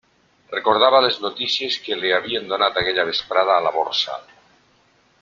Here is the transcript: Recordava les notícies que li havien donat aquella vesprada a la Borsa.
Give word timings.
Recordava 0.53 1.01
les 1.05 1.19
notícies 1.25 1.77
que 1.83 1.97
li 1.99 2.13
havien 2.17 2.49
donat 2.53 2.81
aquella 2.83 3.07
vesprada 3.11 3.55
a 3.59 3.63
la 3.67 3.75
Borsa. 3.77 4.17